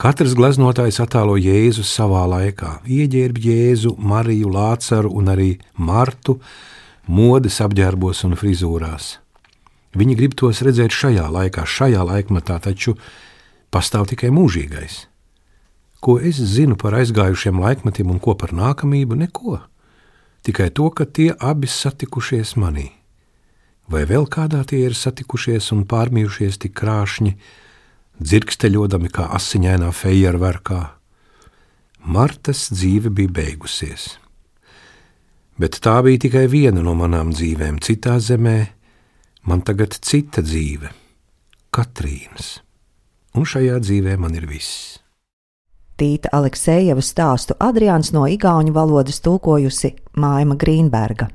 Katrs 0.03 0.35
gleznotājs 0.39 0.99
attēlo 1.05 1.37
Jēzu 1.39 1.85
savā 1.87 2.25
laikā, 2.31 2.81
ieģērb 2.89 3.39
Jēzu, 3.45 3.95
Mariju, 3.99 4.51
Lācaru 4.51 5.13
un 5.19 5.31
arī 5.31 5.51
Martu 5.77 6.39
modes 7.07 7.61
apģērbos 7.63 8.25
un 8.27 8.35
frizūrās. 8.39 9.19
Viņi 9.93 10.17
grib 10.17 10.35
tos 10.41 10.65
redzēt 10.65 10.95
šajā 10.97 11.29
laikā, 11.29 11.69
šajā 11.69 12.03
laikmatā, 12.09 12.59
taču 12.65 12.97
pastāv 13.71 14.09
tikai 14.11 14.33
mūžīgais. 14.33 15.12
Ko 16.03 16.17
es 16.19 16.41
zinu 16.43 16.75
par 16.75 16.97
aizgājušiem 16.99 17.61
laikmetiem 17.63 18.09
un 18.11 18.19
ko 18.19 18.35
par 18.35 18.51
nākamību? 18.51 19.21
Neko. 19.21 19.61
Tikai 20.43 20.73
to, 20.75 20.89
ka 20.91 21.07
tie 21.07 21.29
abi 21.39 21.69
satikušies 21.71 22.57
manī. 22.59 22.89
Vai 23.87 24.03
vēl 24.11 24.27
kādā 24.27 24.65
tie 24.67 24.81
ir 24.89 24.97
satikušies 24.99 25.71
un 25.77 25.85
pārmījušies 25.87 26.59
tik 26.65 26.75
krāšņi, 26.81 27.37
dzirksteļodami 28.19 29.13
kā 29.15 29.29
asiņainā 29.39 29.93
fejerverkā. 29.95 30.81
Martas 32.03 32.65
dzīve 32.75 33.13
bija 33.15 33.31
beigusies. 33.39 34.17
Bet 35.55 35.79
tā 35.85 36.01
bija 36.03 36.25
tikai 36.25 36.49
viena 36.51 36.83
no 36.83 36.97
manām 36.99 37.31
dzīvēm. 37.31 37.79
Citā 37.79 38.17
zemē 38.19 38.57
man 39.47 39.63
tagad 39.63 39.95
cita 40.03 40.43
dzīve- 40.43 40.91
Katrīnas. 41.75 42.59
Un 43.39 43.47
šajā 43.47 43.79
dzīvē 43.79 44.19
man 44.19 44.35
ir 44.35 44.51
viss. 44.51 45.02
Tīta 46.03 46.33
Aleksejeva 46.35 46.99
stāstu 46.99 47.55
Adrians 47.63 48.09
no 48.11 48.25
igauņu 48.27 48.73
valodas 48.75 49.21
tulkojusi 49.23 49.93
Māima 50.19 50.57
Grīnberga. 50.59 51.29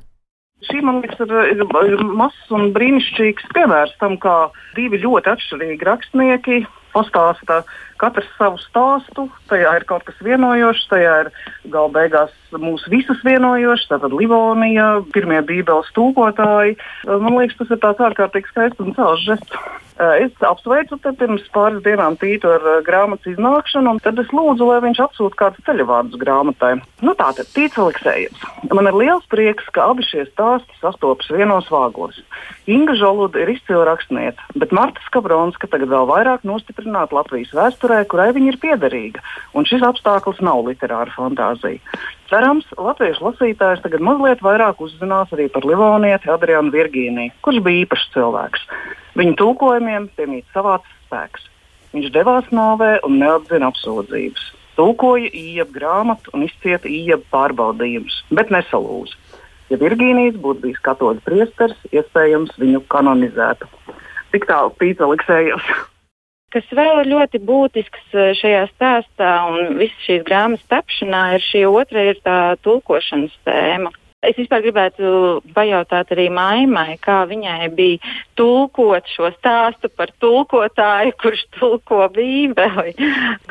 Šī, 0.67 0.81
man 0.83 0.99
liekas, 0.99 1.21
ir, 1.23 1.31
ir, 1.53 2.03
mazs 2.19 2.51
un 2.51 2.73
brīnišķīgs 2.75 3.47
piemērs 3.55 3.93
tam, 4.01 4.17
kā 4.19 4.49
divi 4.75 4.99
ļoti 5.05 5.31
atšķirīgi 5.31 5.87
rakstnieki 5.87 6.59
pastāsta 6.91 7.61
katrs 8.01 8.27
savu 8.35 8.59
stāstu. 8.65 9.29
Tajā 9.47 9.71
ir 9.79 9.87
kaut 9.87 10.03
kas 10.09 10.19
vienojošs, 10.27 10.89
tajā 10.91 11.15
ir 11.23 11.31
gala 11.71 11.93
beigās 11.95 12.35
mūsu 12.51 12.91
visus 12.91 13.23
vienojošs. 13.23 13.87
Tātad 13.93 14.19
Livonija, 14.19 14.97
pirmie 15.15 15.39
bībeles 15.47 15.95
tūkotāji. 15.95 16.75
Man 17.07 17.39
liekas, 17.39 17.61
tas 17.61 17.71
ir 17.71 17.85
tāds 17.87 18.03
ārkārtīgi 18.09 18.51
skaists 18.51 18.83
un 18.83 18.97
cēlš 18.99 19.27
žests. 19.31 19.61
Es 19.97 20.33
apsveicu 20.45 20.99
te 21.01 21.09
pirms 21.17 21.45
pāris 21.53 21.81
dienām 21.85 22.19
Tītu 22.21 22.51
ar 22.53 22.65
grāmatas 22.85 23.31
iznākšanu, 23.31 23.95
un 23.95 24.01
tad 24.05 24.19
es 24.21 24.29
lūdzu, 24.29 24.67
lai 24.69 24.77
viņš 24.83 24.99
atsūta 25.07 25.39
kādus 25.39 25.65
ceļavārdus 25.65 26.19
grāmatai. 26.21 26.75
Nu, 27.01 27.15
tātad 27.17 27.49
Tīts 27.55 27.79
Aleksējums. 27.81 28.43
Man 28.69 28.89
ir 28.91 28.97
liels 28.99 29.25
prieks, 29.31 29.65
ka 29.73 29.87
abi 29.89 30.05
šie 30.05 30.27
stāsti 30.29 30.77
sastopas 30.83 31.31
vienos 31.33 31.71
vāgos. 31.73 32.19
Inga 32.69 32.93
Žoluda 32.99 33.41
ir 33.41 33.55
izcila 33.55 33.87
rakstniece, 33.89 34.45
bet 34.59 34.75
Marta 34.75 35.01
Skabronska 35.07 35.69
tagad 35.71 35.89
vēl 35.89 36.05
vairāk 36.11 36.45
nostiprināta 36.45 37.17
Latvijas 37.17 37.55
vēsturē, 37.57 38.03
kurai 38.11 38.29
viņa 38.37 38.53
ir 38.53 38.61
piederīga, 38.61 39.25
un 39.57 39.65
šis 39.65 39.85
apstākļus 39.87 40.43
nav 40.45 40.61
literāra 40.67 41.09
fantāzija. 41.15 41.81
Cerams, 42.27 42.65
latviešu 42.75 43.23
lasītājs 43.23 43.79
tagad 43.85 44.01
mazliet 44.03 44.41
vairāk 44.43 44.81
uzzinās 44.83 45.29
arī 45.31 45.45
par 45.51 45.63
Livonieti 45.67 46.27
Adrianu 46.33 46.73
Virgīniju, 46.73 47.31
kurš 47.45 47.61
bija 47.63 47.85
īpašs 47.85 48.09
cilvēks. 48.15 48.65
Viņa 49.15 49.37
tulkojumiem 49.39 50.09
piemīt 50.17 50.43
savāds 50.51 50.91
spēks. 51.05 51.47
Viņš 51.95 52.11
devās 52.17 52.49
nāvē 52.51 52.97
un 53.07 53.15
neatzina 53.21 53.71
apsūdzības. 53.71 54.43
Tulkoja 54.75 55.31
īņķa 55.31 55.67
grāmatu 55.73 56.35
un 56.35 56.43
izcieta 56.45 56.91
īņķa 56.91 57.21
pārbaudījumus, 57.31 58.19
bet 58.35 58.51
nesalūza. 58.53 59.15
Ja 59.71 59.79
Virgīnijas 59.79 60.35
būtu 60.43 60.67
bijis 60.67 60.83
katoļu 60.83 61.23
priesteris, 61.23 61.79
iespējams, 61.95 62.59
viņu 62.59 62.83
kanonizētu. 62.91 63.71
Tik 64.35 64.51
tālu 64.51 64.75
pīcis 64.79 65.07
Aleksējos. 65.07 65.71
Kas 66.55 66.67
vēl 66.71 67.01
ir 67.01 67.09
ļoti 67.11 67.41
būtisks 67.43 68.13
eh, 68.15 68.29
šajā 68.39 68.65
stāstā 68.71 69.31
un 69.51 69.79
visas 69.81 70.03
šīs 70.05 70.21
grāmatas 70.27 70.69
tapšanā, 70.71 71.23
ir 71.35 71.43
šī 71.43 71.63
otra, 71.67 72.05
ir 72.07 72.21
tā 72.23 72.37
tulkošanas 72.63 73.33
tēma. 73.43 73.91
Es 74.25 74.33
vispār 74.33 74.63
gribētu 74.63 75.09
pajautāt 75.53 76.09
arī 76.15 76.29
Maimai, 76.33 76.95
kā 77.03 77.19
viņai 77.29 77.67
bija 77.75 78.13
tulkot 78.39 79.05
šo 79.11 79.29
stāstu 79.35 79.91
par 79.93 80.09
tulkotāju, 80.23 81.13
kurš 81.21 81.43
tulko 81.59 81.99
Bībeli. 82.15 82.95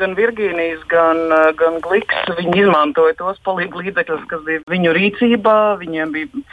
Gan 0.01 0.17
Virgīnijas, 0.17 0.81
gan, 0.89 1.21
eh, 1.37 1.53
gan 1.61 1.77
Gliks, 1.85 2.33
viņi 2.41 2.65
izmantoja 2.65 3.13
tos 3.21 3.37
palīgu 3.45 3.85
līdzekļus, 3.85 4.25
kas 4.33 4.41
bija 4.49 4.65
viņu 4.73 4.97
rīcībā. 4.97 5.55
Viņiem 5.85 6.17
bija 6.17 6.43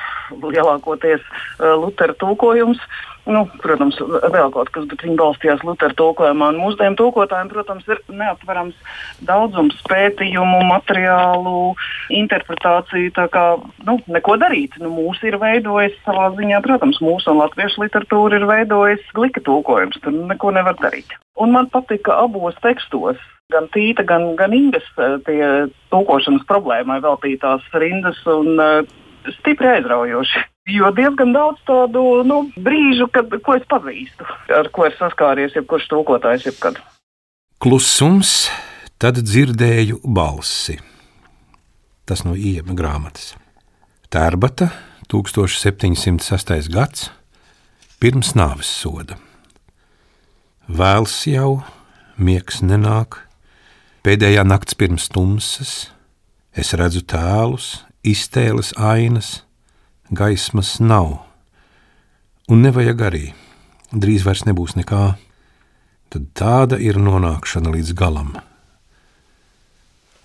lielākoties 0.44 1.24
uh, 1.24 1.72
Lutera 1.80 2.12
tulkojums. 2.20 2.84
Nu, 3.24 3.46
protams, 3.62 3.96
vēl 4.04 4.50
kaut 4.52 4.68
kas, 4.74 4.84
bet 4.90 5.00
viņi 5.00 5.16
balstījās 5.16 5.62
Lutera 5.64 5.96
tulkojumā. 5.96 6.50
Mūsdienu 6.58 6.98
tulkotājiem, 7.00 7.48
protams, 7.54 7.86
ir 7.88 8.02
neaptverams 8.12 8.76
daudzums 9.24 9.78
pētījumu, 9.88 10.60
materiālu, 10.68 11.72
interpretāciju. 12.12 13.14
Tā 13.16 13.24
kā 13.32 13.46
nu, 13.88 13.96
neko 14.12 14.36
darīt. 14.42 14.76
Nu, 14.82 14.92
mūsu 14.92 15.30
ir 15.30 15.38
veidojis 15.40 15.96
savā 16.04 16.28
ziņā, 16.36 16.60
protams, 16.66 17.00
mūsu 17.04 17.32
un 17.32 17.40
latviešu 17.40 17.86
literatūra 17.86 18.42
ir 18.42 18.48
veidojis 18.50 19.12
glika 19.16 19.40
tulkojums. 19.48 20.02
Tur 20.04 20.12
neko 20.12 20.52
nevar 20.58 20.76
darīt. 20.82 21.16
Un 21.40 21.56
man 21.56 21.72
patika 21.72 22.20
abos 22.26 22.60
tekstos. 22.64 23.16
Gan 23.52 23.68
Tīta, 23.72 24.04
gan, 24.08 24.34
gan 24.36 24.52
Ingas 24.56 24.84
tulkošanas 25.92 26.44
problēmai 26.48 27.00
veltītās 27.04 27.64
rindas 27.76 28.20
un 28.28 28.56
uh, 28.56 28.94
stipri 29.38 29.68
aizraujoši. 29.78 30.44
Jo 30.64 30.88
diezgan 30.96 31.34
daudz 31.36 31.60
tādu 31.68 32.22
nu, 32.24 32.38
brīžu, 32.56 33.10
kad, 33.12 33.28
ko 33.44 33.58
es 33.58 33.66
pazīstu, 33.68 34.24
ar 34.48 34.70
ko 34.72 34.86
ir 34.88 34.96
saskāries 34.96 35.52
jebkurš 35.58 35.90
tulkotājs 35.90 36.46
jebkad. 36.48 36.78
Klusums, 37.60 38.48
tad 38.96 39.20
dzirdēju 39.20 40.00
balsi. 40.08 40.78
Tas 42.08 42.24
no 42.24 42.32
iema 42.32 42.72
grāmatas. 42.76 43.34
Tērbata, 44.08 44.70
1706. 45.12 46.72
gads, 46.72 47.10
pirms 48.00 48.32
nāves 48.32 48.72
soda. 48.72 49.20
Vēls 50.64 51.20
jau, 51.28 51.60
miegs 52.16 52.64
nenāk, 52.64 53.20
pēdējā 54.00 54.48
nakts 54.48 54.80
pirms 54.80 55.12
tumsas, 55.12 55.90
es 56.56 56.72
redzu 56.72 57.04
tēlus, 57.04 57.82
iztēles 58.00 58.72
ainas 58.80 59.42
gaismas 60.14 60.78
nav, 60.80 61.18
un 62.48 62.64
nevajag 62.64 63.04
arī. 63.08 63.24
Drīz 63.94 64.24
vairs 64.26 64.42
nebūs 64.48 64.74
nekā. 64.78 65.14
Tad 66.10 66.26
tāda 66.38 66.78
ir 66.82 66.98
nonākšana 66.98 67.70
līdz 67.74 67.94
galam. 67.98 68.34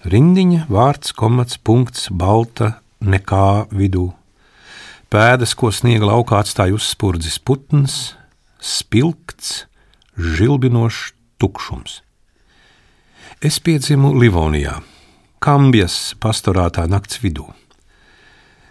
Rindiņa, 0.10 0.68
vārds, 0.72 1.12
komats, 1.14 1.58
punkts, 1.60 2.08
balta, 2.10 2.80
nekā 3.04 3.68
vidū. 3.74 4.12
Pēdas, 5.10 5.56
ko 5.58 5.74
sniega 5.74 6.08
laukā 6.08 6.40
atstāja 6.44 6.78
uzspurdzis 6.78 7.40
putns, 7.42 8.14
spilgts, 8.62 9.66
žilbinošs 10.16 11.14
tukšums. 11.42 12.00
Es 13.42 13.60
piedzimu 13.64 14.14
Livonijā, 14.20 14.80
Kambjas 15.40 16.14
pastorātā 16.20 16.84
nakts 16.92 17.22
vidū. 17.24 17.46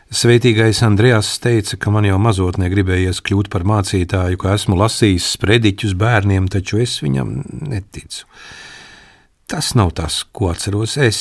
Svētīgais 0.08 0.78
Andrejs 0.86 1.34
teica, 1.44 1.76
ka 1.76 1.90
man 1.92 2.06
jau 2.08 2.16
mazotnē 2.22 2.70
gribējies 2.72 3.18
kļūt 3.26 3.50
par 3.52 3.66
mācītāju, 3.68 4.38
ka 4.40 4.54
esmu 4.56 4.78
lasījis 4.80 5.34
sprediķus 5.34 5.92
bērniem, 6.00 6.46
taču 6.48 6.80
es 6.80 6.94
viņam 7.04 7.34
neticu. 7.68 8.24
Tas 9.48 9.74
nav 9.76 9.92
tas, 10.00 10.22
ko 10.32 10.48
atceros 10.48 10.96
es. 10.96 11.20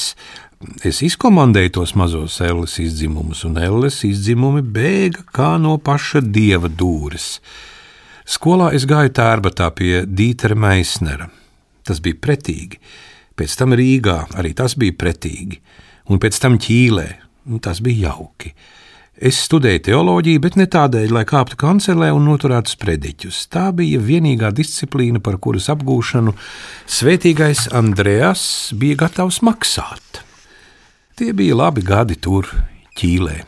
Es 0.87 1.01
izkomandēju 1.03 1.73
tos 1.75 1.93
mazos 1.99 2.39
elles 2.41 2.77
izdzimumus, 2.79 3.43
un 3.47 3.59
elles 3.59 3.99
izdzimumi 4.07 4.63
bēga 4.63 5.27
kā 5.35 5.51
no 5.59 5.75
paša 5.83 6.23
dieva 6.23 6.71
dūres. 6.71 7.41
Skolā 8.27 8.71
es 8.75 8.87
gāju 8.87 9.11
tērbatā 9.19 9.67
pie 9.75 10.01
Dītera 10.07 10.55
Meisnera. 10.55 11.27
Tas 11.83 11.99
bija 12.03 12.19
pretīgi. 12.23 12.79
Pēc 13.35 13.59
tam 13.59 13.75
Rīgā 13.75 14.21
arī 14.39 14.55
tas 14.55 14.79
bija 14.79 14.95
pretīgi, 14.95 15.59
un 16.07 16.23
pēc 16.23 16.39
tam 16.39 16.55
Ķīlē. 16.55 17.26
Tas 17.63 17.79
bija 17.83 18.11
jauki. 18.11 18.51
Es 19.17 19.39
studēju 19.47 19.81
teoloģiju, 19.87 20.41
bet 20.43 20.55
ne 20.59 20.67
tādēļ, 20.69 21.09
lai 21.15 21.23
kāptu 21.25 21.57
kancelē 21.57 22.11
un 22.13 22.27
noturētu 22.29 22.69
sprediķus. 22.75 23.39
Tā 23.49 23.71
bija 23.73 23.97
vienīgā 24.03 24.51
disciplīna, 24.53 25.23
par 25.25 25.39
kuras 25.41 25.71
apgūšanu 25.73 26.35
svētīgais 26.85 27.65
Andrejas 27.73 28.43
bija 28.77 28.99
gatavs 29.07 29.41
maksāt. 29.41 30.21
Tie 31.17 31.31
bija 31.33 31.57
labi 31.57 31.81
gadi 31.81 32.19
tur, 32.21 32.45
Ķīlē. 32.97 33.39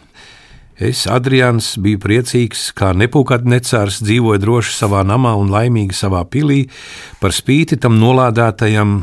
Es, 0.80 1.04
Adrians, 1.12 1.74
biju 1.78 2.00
priecīgs, 2.02 2.70
kā 2.72 2.94
nepūkad 2.96 3.46
necārs 3.46 4.00
dzīvoja 4.00 4.40
droši 4.42 4.74
savā 4.78 5.04
namā 5.06 5.36
un 5.38 5.52
laimīgi 5.54 5.98
savā 5.98 6.24
pilī, 6.32 6.64
par 7.20 7.36
spīti 7.36 7.78
tam 7.78 8.00
nolādētajam 8.00 9.02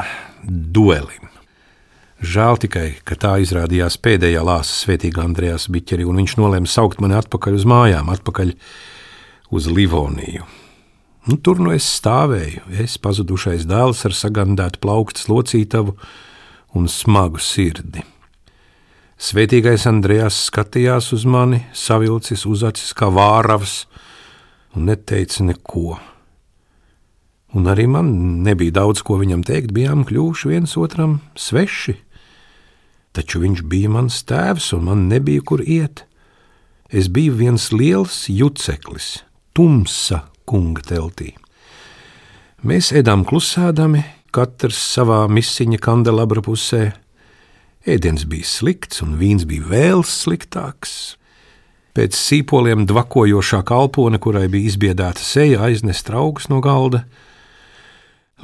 duelim. 0.49 1.36
Žēl 2.26 2.59
tikai, 2.59 2.87
ka 3.06 3.14
tā 3.14 3.37
izrādījās 3.45 3.99
pēdējā 4.02 4.40
lāsa 4.42 4.73
svētīgā 4.80 5.23
Andrejās 5.23 5.68
biķeri, 5.71 6.06
un 6.09 6.18
viņš 6.18 6.33
nolēma 6.40 6.66
saukt 6.66 6.99
mani 7.02 7.14
atpakaļ 7.21 7.59
uz 7.59 7.66
mājām, 7.68 8.09
atpakaļ 8.11 8.50
uz 9.54 9.68
Livoniju. 9.71 10.47
Nu, 11.26 11.37
tur 11.38 11.61
nu 11.62 11.71
es 11.75 11.87
stāvēju, 12.00 12.64
es 12.83 12.97
pazudušais 13.02 13.66
dēls 13.71 14.02
ar 14.09 14.14
sagandētu 14.16 14.80
plauktas 14.83 15.28
locītavu 15.30 15.95
un 16.75 16.89
smagu 16.91 17.43
sirdi. 17.43 18.02
Svētīgais 19.23 19.86
Andrejās 19.86 20.41
skatījās 20.49 21.12
uz 21.15 21.26
mani, 21.30 21.62
savilcis 21.75 22.43
uz 22.49 22.65
acis 22.67 22.91
kā 22.97 23.06
vāravs, 23.12 23.84
un 24.75 24.91
neteica 24.91 25.47
neko. 25.47 26.00
Un 27.54 27.71
arī 27.71 27.86
man 27.86 28.10
nebija 28.43 28.80
daudz 28.82 29.04
ko 29.06 29.21
viņam 29.23 29.47
teikt, 29.47 29.71
bijām 29.76 30.02
kļuvuši 30.08 30.52
viens 30.56 30.75
otram 30.80 31.21
sveši 31.39 31.97
taču 33.17 33.41
viņš 33.43 33.65
bija 33.71 33.91
mans 33.93 34.21
tēvs 34.29 34.73
un 34.76 34.87
man 34.91 35.07
nebija 35.11 35.45
kur 35.49 35.63
iet. 35.65 36.05
Es 36.93 37.09
biju 37.11 37.35
viens 37.41 37.71
liels 37.73 38.26
juceklis, 38.31 39.25
tumsa 39.57 40.23
kunga 40.47 40.85
teltī. 40.87 41.33
Mēs 42.67 42.93
ēdām 42.95 43.25
klusēdami, 43.26 44.05
katrs 44.35 44.79
savā 44.95 45.25
misiņa 45.31 45.81
kandelabra 45.83 46.45
pusē. 46.45 46.91
Ēdiens 47.87 48.26
bija 48.29 48.47
slikts, 48.47 49.02
un 49.05 49.17
vīns 49.21 49.47
bija 49.49 49.67
vēl 49.71 50.02
sliktāks. 50.07 51.17
Pēc 51.97 52.17
sīpoliem 52.19 52.85
dvakojošā 52.89 53.63
kalpone, 53.67 54.21
kurai 54.21 54.47
bija 54.52 54.69
izbiedēta 54.69 55.23
seja, 55.23 55.63
aiznest 55.65 56.11
augus 56.13 56.50
no 56.52 56.61
galda. 56.65 57.07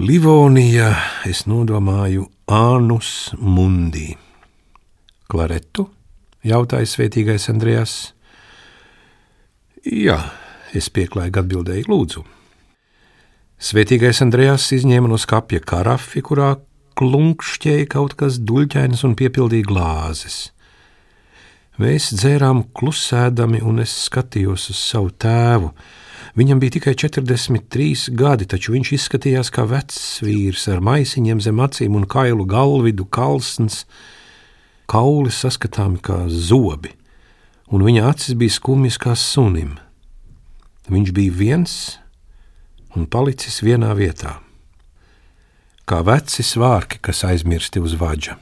Livonija, 0.01 0.95
es 1.29 1.45
nodomāju, 1.45 2.31
Ānus 2.49 3.33
Mundī. 3.37 4.15
Klaretu? 5.33 5.89
jautāja 6.47 6.89
svētīgais 6.89 7.49
Andrejs. 7.53 7.97
Jā, 9.87 10.19
es 10.75 10.91
pieklājīgi 10.95 11.43
atbildēju, 11.43 11.89
lūdzu. 11.91 12.25
Svētīgais 13.63 14.23
Andrejs 14.25 14.69
izņēma 14.79 15.11
no 15.11 15.19
skapja 15.21 15.63
karafi, 15.63 16.23
kurā 16.27 16.57
klunkšķēja 16.99 17.89
kaut 17.95 18.17
kas 18.19 18.41
duļķains 18.43 19.05
un 19.07 19.17
piepildīja 19.19 19.69
glāzes. 19.69 20.41
Mēs 21.81 22.11
dzērām 22.13 22.67
klusēdami, 22.77 23.63
un 23.65 23.81
es 23.83 23.95
skatījos 24.07 24.69
uz 24.75 24.81
savu 24.83 25.13
tēvu. 25.23 25.71
Viņam 26.37 26.61
bija 26.61 26.77
tikai 26.77 26.93
43 26.97 28.13
gadi, 28.17 28.47
taču 28.49 28.75
viņš 28.75 28.91
izskatījās 28.97 29.51
kā 29.53 29.65
vecs 29.69 30.21
vīrs 30.25 30.67
ar 30.73 30.83
maisiņiem 30.85 31.41
zem 31.45 31.61
acīm 31.65 31.97
un 31.97 32.07
kailu 32.09 32.47
galvidu, 32.49 33.07
kalsns, 33.09 33.83
kauli 34.93 35.33
saskatāmi 35.33 36.03
kā 36.05 36.27
zobi, 36.29 36.93
un 37.73 37.85
viņa 37.87 38.05
acis 38.11 38.37
bija 38.37 38.53
skumjas 38.53 38.99
kā 39.01 39.15
sunim. 39.17 39.79
Viņš 40.93 41.13
bija 41.17 41.33
viens 41.33 41.75
un 42.93 43.07
palicis 43.09 43.63
vienā 43.65 43.95
vietā, 43.97 44.37
kā 45.89 46.03
veci 46.05 46.45
svārki, 46.45 47.01
kas 47.01 47.25
aizmirsti 47.25 47.81
uz 47.81 47.97
vaģa. 47.97 48.37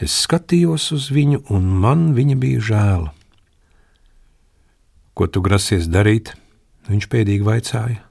Es 0.00 0.16
skatījos 0.24 0.90
uz 0.96 1.10
viņu, 1.12 1.42
un 1.52 1.68
man 1.84 2.10
viņa 2.16 2.40
bija 2.40 2.64
žēl. 2.70 3.06
Ko 5.16 5.28
tu 5.28 5.40
grasies 5.44 5.88
darīt? 5.88 6.34
Viņš 6.88 7.08
pēdīgi 7.12 7.44
vaicāja. 7.44 8.02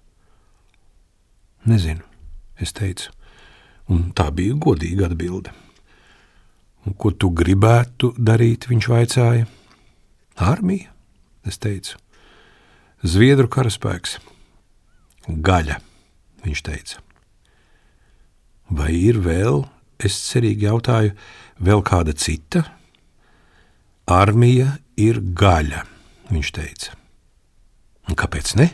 Nezinu, 1.65 2.01
es 2.61 2.73
teicu, 2.75 3.13
un 3.89 4.11
tā 4.17 4.29
bija 4.33 4.57
godīga 4.61 5.07
atbilde. 5.09 5.53
Un 6.85 6.93
ko 6.97 7.11
tu 7.11 7.31
gribētu 7.33 8.13
darīt? 8.17 8.67
Viņš 8.69 8.89
vaicāja. 8.91 9.47
Armija, 10.35 10.91
es 11.47 11.57
teicu. 11.61 11.97
Zviedru 13.05 13.49
karaspēks. 13.51 14.19
Gaļa, 15.25 15.79
viņš 16.45 16.61
teica. 16.65 17.01
Vai 18.69 18.91
ir 18.97 19.19
vēl, 19.21 19.63
es 20.01 20.17
cerīgi 20.27 20.67
jautāju, 20.67 21.13
vēl 21.61 21.83
kāda 21.85 22.13
cita? 22.17 22.65
Armija 24.09 24.75
ir 25.01 25.21
gaļa, 25.37 25.85
viņš 26.29 26.51
teica. 26.53 26.95
Un 28.09 28.17
kāpēc 28.17 28.53
ne? 28.59 28.69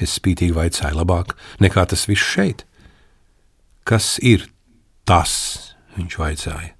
Es 0.00 0.16
spītīgi 0.16 0.56
vaicāju, 0.56 0.96
labāk 0.96 1.34
nekā 1.60 1.84
tas 1.90 2.06
viss 2.08 2.24
šeit. 2.24 2.64
Kas 3.84 4.16
ir 4.24 4.46
tas? 5.04 5.34
Viņš 5.98 6.16
vaicāja. 6.20 6.79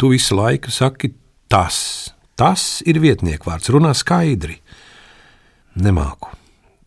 Tu 0.00 0.08
visu 0.08 0.36
laiku 0.38 0.72
saki 0.72 1.10
tas. 1.52 2.08
Tas 2.32 2.80
ir 2.88 3.02
vietniekvārds, 3.02 3.68
runā 3.68 3.90
skaidri. 3.92 4.56
Nemāku, 5.76 6.30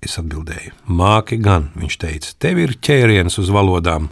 es 0.01 0.17
atbildēju. 0.17 0.73
Māki 0.89 1.37
gan, 1.37 1.69
viņš 1.77 1.97
teica, 2.01 2.33
tev 2.41 2.63
ir 2.63 2.73
ķēriens 2.81 3.37
uz 3.37 3.53
valodām. 3.53 4.09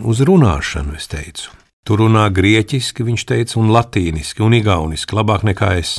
Uz 0.00 0.24
runāšanu, 0.24 0.96
es 0.96 1.12
teicu. 1.12 1.52
Tu 1.84 2.00
runā 2.00 2.24
grieķiski, 2.32 3.04
viņš 3.04 3.28
teica, 3.28 3.60
un 3.60 3.68
latīniski, 3.76 4.44
un 4.44 4.56
igauniski, 4.56 5.16
labāk 5.20 5.44
nekā 5.44 5.74
es. 5.82 5.98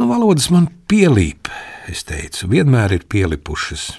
Nu, 0.00 0.08
valodas 0.08 0.48
man 0.48 0.70
pielīp, 0.88 1.52
es 1.92 2.08
teicu, 2.08 2.48
vienmēr 2.56 2.96
ir 2.96 3.04
pielipušas. 3.04 3.90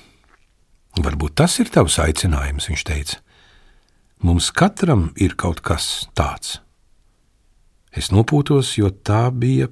Varbūt 0.97 1.37
tas 1.45 1.61
ir 1.61 1.69
tavs 1.69 2.01
aicinājums, 2.01 2.73
viņš 2.73 2.89
teica. 2.89 3.20
Mums 4.21 4.51
katram 4.53 5.09
ir 5.17 5.33
kaut 5.33 5.63
kas 5.65 6.07
tāds. 6.13 6.59
Es 7.91 8.11
nopūtos, 8.13 8.75
jo 8.77 8.91
tā 8.93 9.25
bija 9.33 9.67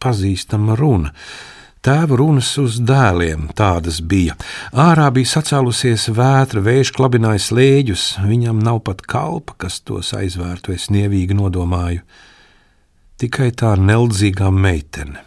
pazīstama 0.00 0.76
runa. 0.78 1.10
Tēva 1.80 2.18
runas 2.20 2.50
uz 2.60 2.76
dēliem 2.84 3.48
tādas 3.56 4.02
bija. 4.04 4.34
Ārā 4.76 5.06
bija 5.16 5.30
sacēlusies 5.30 6.10
vētra, 6.12 6.60
vējš 6.60 6.92
klabināja 6.96 7.40
slēģus, 7.40 8.04
viņam 8.28 8.60
nav 8.60 8.82
pat 8.84 9.00
kalpa, 9.08 9.56
kas 9.64 9.80
tos 9.80 10.12
aizvērtu, 10.16 10.74
es 10.76 10.90
nievīgi 10.92 11.36
nodomāju. 11.38 12.04
Tikai 13.20 13.48
tā 13.56 13.72
neldzīgā 13.80 14.52
meitene. 14.52 15.24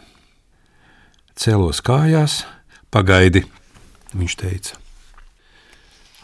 Cēlos 1.34 1.82
kājās, 1.82 2.44
pagaidi, 2.94 3.44
viņš 4.14 4.38
teica. 4.38 4.78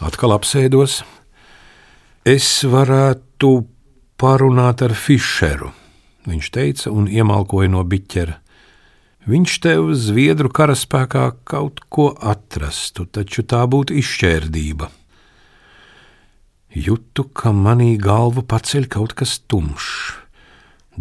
Atkal 0.07 0.38
apsēdos. 0.38 1.03
Es 2.29 2.67
varētu 2.69 3.65
parunāt 4.21 4.83
ar 4.85 4.93
Fischeru, 4.93 5.71
viņš 6.29 6.51
teica 6.53 6.93
un 6.93 7.07
iemalkoja 7.09 7.71
no 7.73 7.81
biķera. 7.81 8.35
Viņš 9.25 9.55
tev 9.65 9.89
Zviedru 9.97 10.51
karaspēkā 10.53 11.25
kaut 11.49 11.81
ko 11.89 12.11
atrastu, 12.21 13.07
taču 13.09 13.41
tā 13.41 13.63
būtu 13.65 13.97
izšķērdība. 13.97 14.91
Jūtu, 16.77 17.25
ka 17.33 17.55
manī 17.57 17.97
galvu 17.97 18.45
paceļ 18.45 18.89
kaut 18.93 19.17
kas 19.17 19.39
tumšs. 19.49 20.21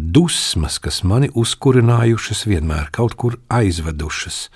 Dusmas, 0.00 0.78
kas 0.80 1.02
mani 1.04 1.28
uzkurinājušas, 1.36 2.46
vienmēr 2.48 2.88
kaut 2.96 3.12
kur 3.20 3.36
aizvedušas. 3.52 4.46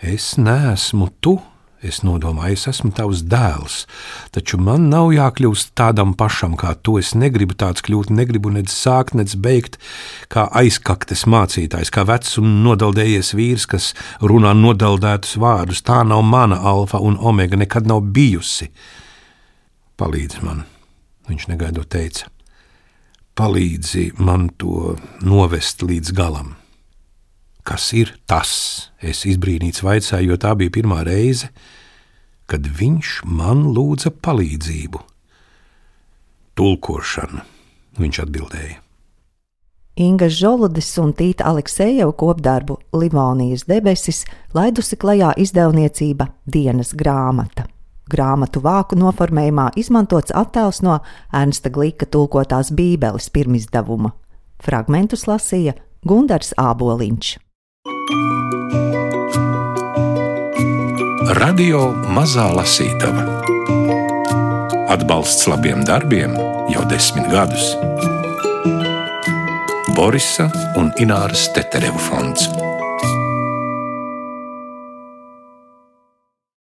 Es 0.00 0.38
neesmu 0.40 1.12
tu, 1.20 1.42
Es 1.84 1.98
nodomāju, 2.00 2.56
es 2.56 2.64
esmu 2.70 2.94
tavs 2.96 3.20
dēls, 3.28 3.82
taču 4.32 4.56
man 4.56 4.86
nav 4.88 5.10
jākļūst 5.12 5.74
tādam 5.76 6.14
pašam 6.16 6.54
kā 6.56 6.72
tu. 6.80 6.96
Es 6.96 7.12
negribu 7.12 7.56
tāds 7.60 7.84
kļūt, 7.84 8.08
negribu 8.08 8.52
nec 8.54 8.72
sākt, 8.72 9.12
nec 9.18 9.34
beigt, 9.36 9.76
kā 10.32 10.46
aizkaktes 10.56 11.26
mācītājs, 11.28 11.92
kā 11.92 12.06
vecs 12.08 12.38
un 12.40 12.62
nodeldējies 12.64 13.34
vīrs, 13.36 13.68
kas 13.68 13.90
runā 14.24 14.54
nodeldētus 14.56 15.36
vārdus. 15.44 15.84
Tā 15.84 16.00
nav 16.08 16.24
mana 16.24 16.62
alfa 16.72 17.02
un 17.04 17.20
omega, 17.20 17.60
nekad 17.60 17.90
nav 17.90 18.00
bijusi. 18.16 18.70
Palīdzi 20.00 20.40
man, 20.46 20.64
viņš 21.28 21.50
negaidot 21.52 21.92
teica. 21.92 22.32
Palīdzi 23.36 24.14
man 24.24 24.48
to 24.56 24.94
novest 25.20 25.84
līdz 25.84 26.16
galam. 26.16 26.54
Kas 27.64 27.88
ir 27.96 28.12
tas? 28.28 28.52
Es 29.00 29.24
izbrīnīts 29.24 29.80
vaicāju, 29.84 30.34
jo 30.34 30.36
tā 30.40 30.52
bija 30.60 30.72
pirmā 30.72 31.00
reize, 31.08 31.48
kad 32.44 32.66
viņš 32.68 33.22
man 33.24 33.64
lūdza 33.72 34.12
palīdzību. 34.20 35.00
Tulkošana, 36.54 37.44
viņš 37.98 38.20
atbildēja. 38.26 38.80
Inga 39.96 40.26
Žoludis 40.26 40.88
un 40.98 41.12
Tīta 41.14 41.46
Aleksejeva 41.46 42.12
kopdarbu 42.18 42.80
Livonijas 42.98 43.62
debesis 43.70 44.24
laidusi 44.54 44.98
klajā 44.98 45.30
izdevniecība 45.38 46.26
Dienas 46.50 46.90
grāmata. 46.98 47.68
Grāmatu 48.10 48.60
vāku 48.60 48.98
noformējumā 49.00 49.70
izmantots 49.80 50.34
attēls 50.34 50.82
no 50.84 50.98
Ernsta 51.32 51.70
Glīka 51.72 52.10
tulkotās 52.10 52.74
Bībeles 52.74 53.30
pirmizdevuma. 53.32 54.12
Fragmentus 54.60 55.24
lasīja 55.30 55.78
Gundars 56.04 56.52
Āboliņš. 56.58 57.38
Radio 61.38 61.92
Mazā 62.12 62.46
Lasītava 62.54 63.24
Atbalsts 64.92 65.48
labiem 65.48 65.84
darbiem 65.88 66.34
jau 66.72 66.84
desmit 66.90 67.26
gadus. 67.32 67.76
Borisa 69.96 70.50
un 70.76 70.92
Ināras 71.00 71.48
Tetereva 71.56 71.98
fonds. 71.98 72.48